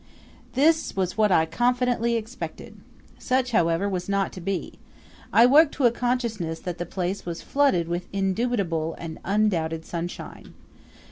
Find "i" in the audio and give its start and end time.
1.31-1.45, 5.31-5.45